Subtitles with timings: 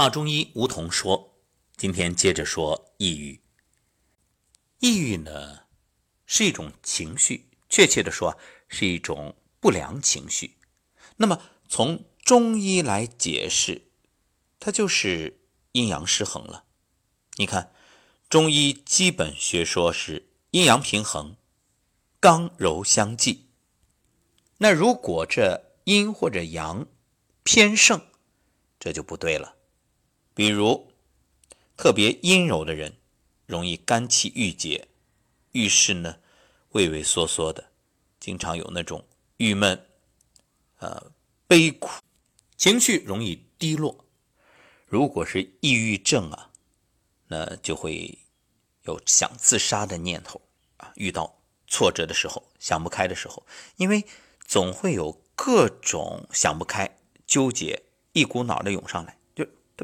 [0.00, 1.36] 大中医吴桐说
[1.76, 3.38] ：“今天接着说抑郁。
[4.78, 5.64] 抑郁呢，
[6.24, 10.56] 是一种情绪，确切的说，是一种不良情绪。
[11.18, 13.90] 那么从中医来解释，
[14.58, 15.38] 它就是
[15.72, 16.64] 阴阳失衡了。
[17.36, 17.70] 你看，
[18.30, 21.36] 中医基本学说是阴阳平衡，
[22.18, 23.50] 刚柔相济。
[24.56, 26.86] 那如果这阴或者阳
[27.42, 28.00] 偏盛，
[28.78, 29.56] 这就不对了。”
[30.40, 30.90] 比如，
[31.76, 32.96] 特别阴柔的人，
[33.44, 34.88] 容易肝气郁结，
[35.52, 36.16] 遇事呢
[36.70, 37.70] 畏畏缩缩的，
[38.18, 39.84] 经常有那种郁闷、
[40.78, 41.12] 呃
[41.46, 41.90] 悲苦，
[42.56, 44.06] 情绪容易低落。
[44.86, 46.50] 如果是抑郁症啊，
[47.26, 48.18] 那就会
[48.84, 50.40] 有想自杀的念头
[50.78, 50.90] 啊。
[50.96, 54.06] 遇到挫折的时候，想不开的时候，因为
[54.46, 57.82] 总会有各种想不开、纠结，
[58.14, 59.19] 一股脑的涌上来。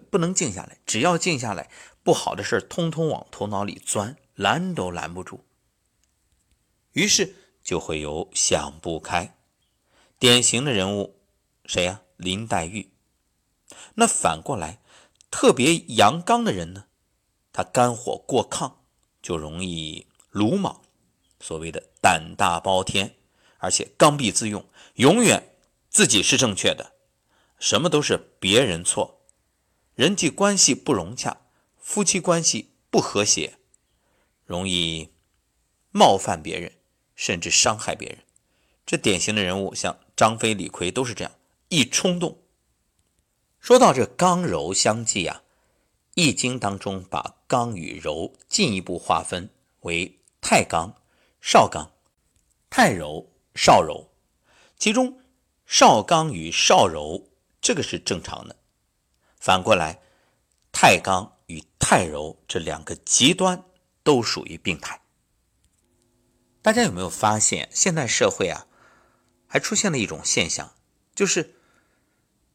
[0.01, 1.71] 不能静下来，只要静下来，
[2.03, 5.45] 不好的事通通往头脑里钻，拦都拦不住。
[6.93, 9.37] 于是就会有想不开。
[10.19, 11.21] 典型的人物
[11.67, 12.03] 谁呀？
[12.17, 12.91] 林黛玉。
[13.97, 14.79] 那反过来，
[15.31, 16.87] 特别阳刚的人呢，
[17.53, 18.73] 他肝火过亢，
[19.21, 20.81] 就容易鲁莽，
[21.41, 23.17] 所谓的胆大包天，
[23.59, 25.57] 而且刚愎自用，永远
[25.91, 26.93] 自己是正确的，
[27.59, 29.16] 什么都是别人错。
[29.97, 31.41] 人际关系不融洽，
[31.79, 33.55] 夫妻关系不和谐，
[34.45, 35.09] 容易
[35.91, 36.71] 冒犯别人，
[37.15, 38.19] 甚至伤害别人。
[38.85, 41.33] 这典型的人物，像张飞、李逵都是这样，
[41.69, 42.43] 一冲动。
[43.59, 45.43] 说到这刚柔相济啊，
[46.13, 49.49] 《易经》当中把刚与柔进一步划分
[49.81, 50.95] 为太刚、
[51.41, 51.91] 少刚、
[52.69, 54.11] 太柔、少柔，
[54.77, 55.23] 其中
[55.65, 57.31] 少刚与少柔
[57.63, 58.57] 这个是正常的。
[59.47, 60.01] 反过来，
[60.73, 63.63] 太刚与太柔这两个极端
[64.03, 65.01] 都属于病态。
[66.63, 68.67] 大家有没有发现，现代社会啊，
[69.47, 70.75] 还出现了一种现象，
[71.15, 71.55] 就是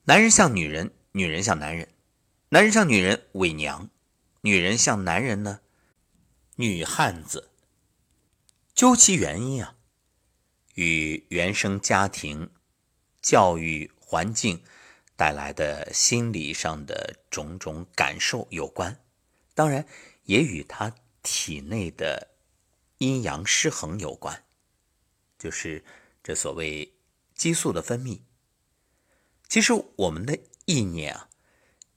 [0.03, 1.87] 男人像女人，女人像男人；
[2.49, 3.89] 男人像女人伪娘，
[4.41, 5.61] 女人像男人呢
[6.57, 7.51] 女汉子。
[8.73, 9.77] 究其原因啊，
[10.73, 12.51] 与原生家庭、
[13.21, 14.61] 教育环境。
[15.21, 19.03] 带来的心理上的种种感受有关，
[19.53, 19.85] 当然
[20.23, 22.29] 也与他体内的
[22.97, 24.43] 阴阳失衡有关，
[25.37, 25.85] 就是
[26.23, 26.91] 这所谓
[27.35, 28.21] 激素的分泌。
[29.47, 31.29] 其实我们的意念啊，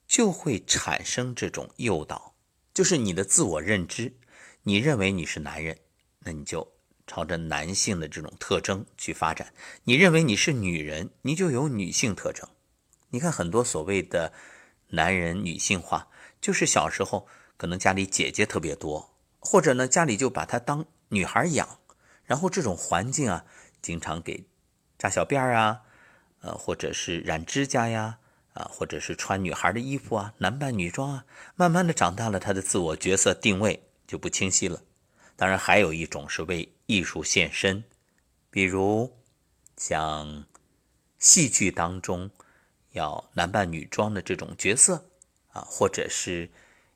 [0.07, 2.35] 就会产生这种诱导，
[2.75, 4.13] 就是你的自我认知，
[4.61, 5.79] 你认为你是男人，
[6.19, 6.75] 那你就
[7.07, 9.47] 朝着男性的这种特征去发展；
[9.85, 12.47] 你认为你是女人，你就有女性特征。
[13.15, 14.33] 你看很多所谓的
[14.89, 16.09] 男人女性化，
[16.41, 21.79] 就是小时候可能家里姐姐特别多，或者呢家里就把她当女孩养，
[22.25, 23.45] 然后这种环境啊，
[23.81, 24.43] 经常给
[24.97, 25.83] 扎小辫儿啊，
[26.41, 28.17] 呃，或者是染指甲呀，
[28.51, 34.81] 啊，或者是穿女孩的衣服啊，男扮女装啊，慢慢的长大了，他的自我角色定位就不清晰了。
[35.37, 37.85] 当然，还有一种是为艺术献身，
[38.49, 39.15] 比如
[39.77, 40.43] 像
[41.17, 42.29] 戏剧当中。
[42.95, 45.09] 要男扮女装的这种角色
[45.49, 46.49] 啊，或者是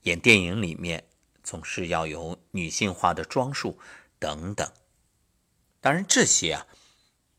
[0.04, 1.04] 演电影里面
[1.44, 3.78] 总是要有女性化的装束
[4.18, 4.72] 等等。
[5.82, 6.68] 当然，这些啊，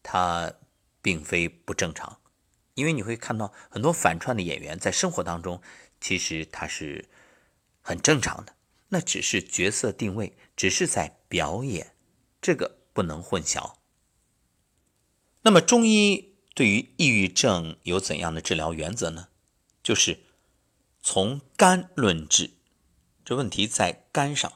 [0.02, 0.52] 它
[1.00, 2.20] 并非不正常，
[2.74, 5.62] 因为你会看到很多反串的演员在生活当中，
[5.98, 7.08] 其实他是
[7.80, 8.54] 很正常的，
[8.90, 11.94] 那只是角色定位，只是在表演，
[12.42, 13.76] 这个不能混淆。
[15.40, 16.29] 那么中医。
[16.54, 19.28] 对于抑郁症有怎样的治疗原则呢？
[19.82, 20.20] 就是
[21.02, 22.50] 从肝论治，
[23.24, 24.52] 这问题在肝上。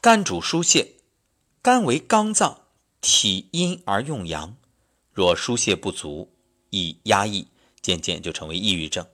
[0.00, 0.94] 肝主疏泄，
[1.60, 2.62] 肝为刚脏，
[3.00, 4.56] 体阴而用阳，
[5.12, 6.32] 若疏泄不足，
[6.70, 7.48] 易压抑，
[7.80, 9.06] 渐渐就成为抑郁症。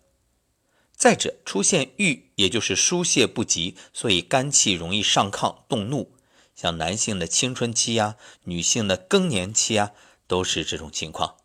[0.94, 6.12] 再者，出现郁，也就是疏泄不及，所以肝气容易上亢动怒。
[6.54, 9.92] 像男性的青春期呀，女性的更年期啊，
[10.26, 11.36] 都是这种情况。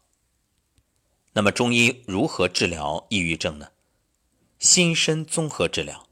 [1.35, 3.69] 那么中医如何治疗抑郁症呢？
[4.59, 6.07] 心身综合治疗，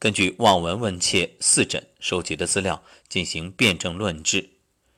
[0.00, 4.50] 根据望闻问切四诊收集的资料进行辨证论治，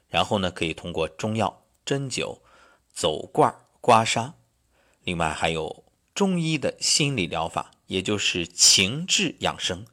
[0.08, 2.38] 然后呢可以通过中药、针灸、
[2.90, 4.32] 走罐、刮痧，
[5.04, 5.84] 另外还有
[6.14, 9.84] 中医的心理疗法，也就是情志养生，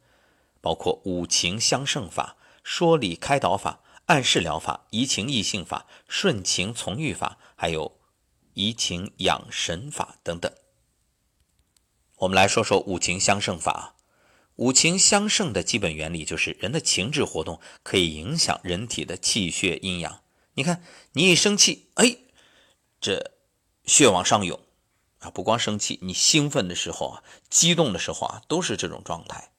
[0.62, 7.97] 包括五情相胜法、说理开导法、暗示疗法、移情易性法、顺情从欲法，还有。
[8.58, 10.52] 怡情养神法等等，
[12.16, 13.94] 我们来说说五情相胜法。
[14.56, 20.24] 五情相胜的基本原理就是，人的情志活动可以影响人体的气血阴阳。
[20.54, 20.82] 你看，
[21.12, 22.16] 你一生气，哎，
[23.00, 23.30] 这
[23.84, 24.58] 血往上涌
[25.20, 25.30] 啊！
[25.30, 29.52] 不光生气，你兴奋的时候啊，激动的时候啊，都是这种状态。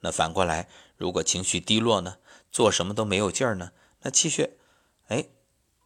[0.00, 2.16] 那反过来，如果情绪低落呢，
[2.50, 4.56] 做什么都没有劲儿呢，那气血，
[5.08, 5.26] 哎，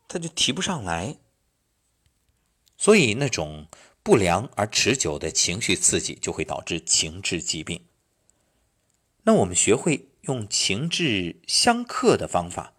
[0.06, 1.16] 它就提不上来。
[2.82, 3.66] 所以，那种
[4.02, 7.84] 不良而持久的情绪刺激，就会导致情志疾病。
[9.24, 12.72] 那我们学会用情志相克的方法，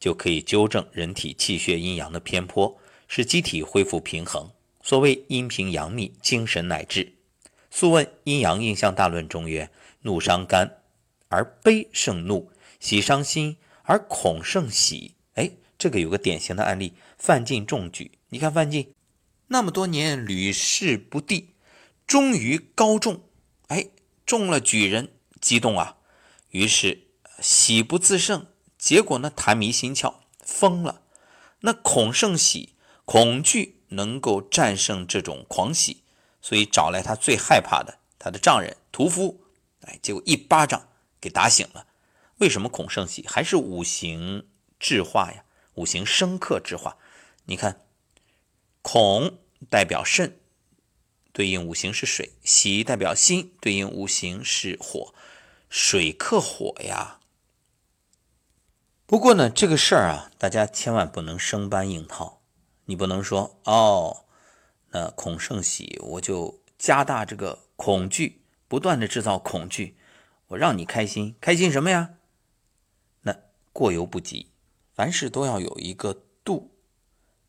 [0.00, 2.76] 就可以纠正人体气血阴阳的偏颇，
[3.06, 4.50] 使机体恢复平衡。
[4.82, 7.04] 所谓阴平阳秘，精神乃治。
[7.70, 9.70] 《素问·阴阳应象大论》中曰
[10.02, 10.82] ：“怒伤肝
[11.28, 12.50] 而悲胜怒，
[12.80, 18.10] 喜伤心而恐胜喜。”哎，这个有个典型的案例：范进中举。
[18.30, 18.92] 你看范进
[19.54, 21.54] 那么多年屡试不第，
[22.08, 23.22] 终于高中，
[23.68, 23.86] 哎，
[24.26, 25.12] 中了举人。
[25.40, 25.96] 激动啊，
[26.50, 27.06] 于是
[27.38, 31.02] 喜不自胜，结果呢痰迷心窍，疯了。
[31.60, 32.74] 那恐胜喜，
[33.04, 36.02] 恐惧能够战胜这种狂喜，
[36.42, 39.44] 所以找来他最害怕的他的丈人屠夫，
[39.82, 40.88] 哎，结果一巴掌
[41.20, 41.86] 给打醒了。
[42.38, 43.24] 为什么恐胜喜？
[43.28, 44.48] 还是五行
[44.80, 45.44] 制化呀？
[45.74, 46.96] 五行生克制化。
[47.44, 47.82] 你看，
[48.82, 50.38] 恐代表肾，
[51.32, 55.14] 对应五行是水；喜代表心，对应五行是火。
[55.68, 57.20] 水克火呀。
[59.06, 62.40] 不过呢，这个事儿啊，大家千万不能生搬硬套。
[62.84, 64.24] 你不能说哦，
[64.90, 69.96] 那恐胜喜，我就加大这个恐惧，不断的制造恐惧，
[70.48, 72.14] 我让你开心，开心什么呀？
[73.22, 73.36] 那
[73.72, 74.52] 过犹不及，
[74.94, 76.70] 凡事都要有一个度。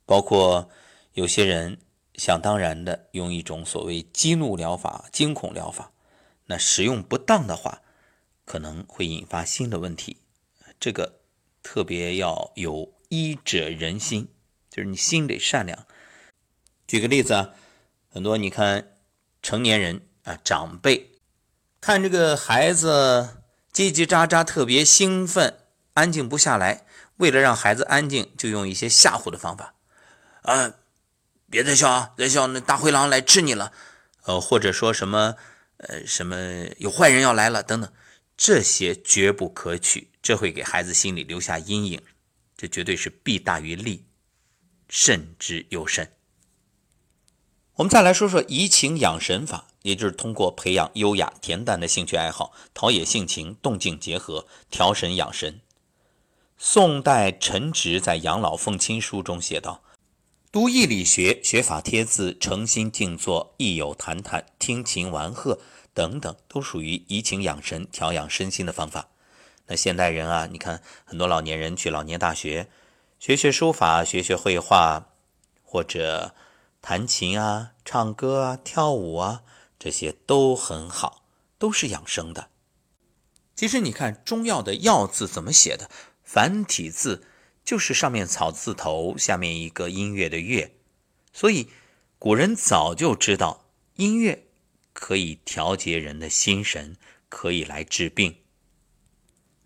[0.05, 0.69] 包括
[1.13, 1.79] 有些人
[2.17, 5.91] 想当然的用一种所谓激怒疗法、惊恐疗法，
[6.45, 7.81] 那使用不当的话。
[8.47, 10.21] 可能会引发新的问题，
[10.79, 11.21] 这个
[11.63, 14.27] 特别要有医者仁心，
[14.69, 15.87] 就是你心得善良。
[16.85, 17.55] 举个例子啊，
[18.07, 18.91] 很多你看
[19.41, 21.13] 成年人啊长辈
[21.81, 23.41] 看这个孩子
[23.73, 25.57] 叽叽喳喳，特别兴奋，
[25.95, 26.85] 安静不下来，
[27.17, 29.73] 为了让孩子安静，就用一些吓唬的方法
[30.43, 30.75] 啊，
[31.55, 33.71] 别再笑啊，再笑那大灰狼来吃你了，
[34.23, 35.35] 呃，或者说什么
[35.77, 36.35] 呃什么
[36.79, 37.89] 有坏人要来了等等。
[38.35, 42.01] 这些绝不可取，这会给孩子心里留下阴影，
[42.57, 44.03] 这绝对是弊大于利，
[44.89, 46.11] 慎之又慎。
[47.75, 55.61] 我们再来说说怡情养神法，也就是通过培养优雅恬淡的兴趣爱好，陶冶性情，动静结合，调神养神。
[56.57, 59.81] 宋代陈植在《养老奉亲书》中写道
[60.55, 65.59] ：“读易理学，学法贴字，诚心静坐，益友谈谈，听琴玩鹤。”
[65.93, 69.09] 等等，都属于怡情养神、调养身心的方法。
[69.67, 72.69] 那现代人啊，你看很多老年人去老年大学
[73.19, 75.09] 学学书法、学学绘画，
[75.61, 76.33] 或者
[76.81, 79.43] 弹琴啊、唱歌啊、跳舞啊，
[79.77, 81.25] 这些都很好，
[81.59, 82.47] 都是养生的。
[83.57, 85.89] 其实你看中药的“药”字怎么写的？
[86.23, 87.27] 繁体字
[87.65, 90.77] 就是上面草字头，下面一个音乐的“乐”，
[91.33, 91.67] 所以
[92.17, 93.65] 古人早就知道
[93.95, 94.43] 音乐。
[94.93, 96.95] 可以调节人的心神，
[97.27, 98.37] 可以来治病。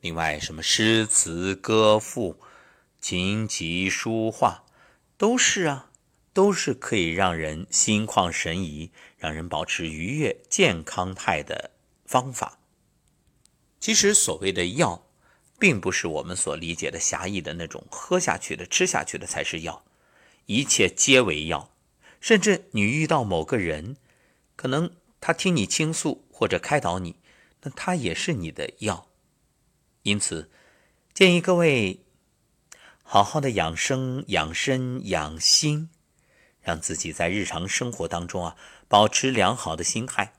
[0.02, 2.42] 另外，什么诗词歌赋、
[3.00, 4.64] 琴棋书画，
[5.18, 5.92] 都是啊，
[6.34, 11.70] 都是可以让人心旷神怡、让人保持愉悦、健康态的
[12.06, 12.58] 方法。
[13.80, 15.06] 其实，所谓的药，
[15.60, 19.84] 并不是我们所理解的狭义的那种喝下去的、吃下去的才是药，
[20.46, 21.72] 一切皆为药。
[22.22, 23.98] 甚至你遇到某个人，
[24.56, 24.92] 可能。
[25.22, 27.18] 他听你倾诉或者开导你，
[27.64, 29.10] 那他也是你的药。
[30.04, 30.50] 因此，
[31.14, 32.00] 建议各位
[33.04, 35.90] 好好的养生、养身、养心，
[36.62, 38.56] 让自己在日常生活当中啊
[38.88, 40.36] 保持良好的心态。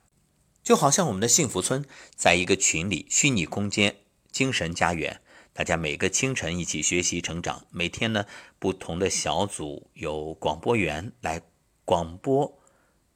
[0.63, 1.85] 就好像我们的幸福村
[2.17, 3.97] 在一个群里，虚拟空间、
[4.31, 5.21] 精神家园，
[5.53, 7.67] 大家每个清晨一起学习成长。
[7.71, 8.27] 每天呢，
[8.59, 11.43] 不同的小组有广播员来
[11.85, 12.59] 广播，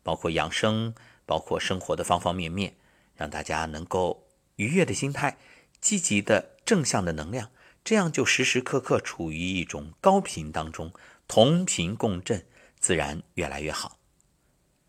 [0.02, 0.94] 包括养生。
[1.26, 2.76] 包括生活的方方面面，
[3.16, 5.38] 让大家能够愉悦的心态、
[5.80, 7.50] 积极的正向的能量，
[7.83, 10.92] 这样就时时刻刻处于一种高频当中，
[11.26, 12.44] 同频共振，
[12.78, 13.97] 自然越来越好。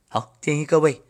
[0.09, 1.03] 好，建议各位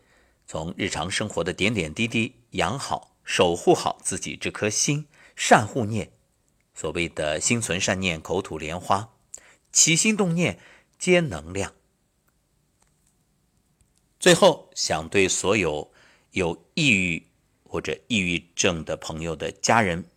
[0.46, 6.12] 从日常生活的点点滴滴养好、守护好自己这颗心，善护念。
[6.74, 9.12] 所谓的心存善念，口吐莲花，
[9.72, 10.60] 起心动念
[10.98, 11.74] 皆能量。
[14.20, 15.92] 最后，想对所有
[16.30, 17.26] 有抑郁
[17.64, 20.08] 或者抑郁症的朋友的家人、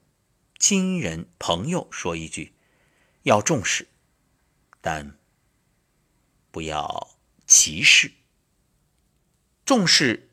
[0.58, 2.54] 亲人、朋友说一句：
[3.24, 3.88] 要重视，
[4.82, 5.18] 但
[6.52, 8.12] 不要歧视。
[9.66, 10.30] 重视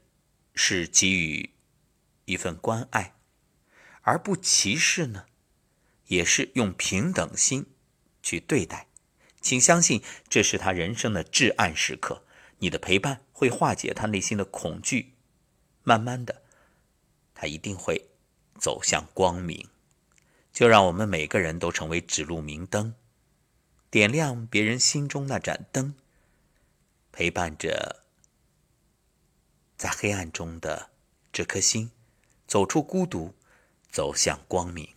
[0.54, 1.50] 是给予
[2.26, 3.14] 一份关爱，
[4.02, 5.25] 而不歧视呢，
[6.06, 7.66] 也是用平等心
[8.23, 8.87] 去对待。
[9.40, 12.25] 请相信，这是他人生的至暗时刻。
[12.59, 15.12] 你的陪伴会化解他内心的恐惧，
[15.83, 16.42] 慢慢的，
[17.35, 18.09] 他一定会
[18.59, 19.68] 走向光明。
[20.52, 22.95] 就让我们每个人都成为指路明灯，
[23.90, 25.95] 点亮别人心中那盏灯，
[27.12, 28.04] 陪伴着
[29.76, 30.88] 在黑暗中的
[31.30, 31.90] 这颗心，
[32.47, 33.35] 走出孤独，
[33.91, 34.96] 走向光明。